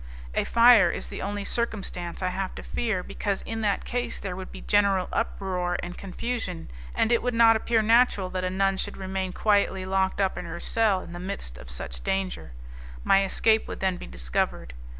[0.33, 4.35] A fire is the only circumstance I have to fear, because in that case there
[4.35, 8.77] would be general uproar and confusion, and it would not appear natural that a nun
[8.77, 12.53] should remain quietly locked up in her cell in the midst of such danger;
[13.03, 14.73] my escape would then be discovered.